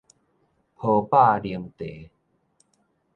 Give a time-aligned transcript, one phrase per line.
[0.73, 2.09] 波霸奶茶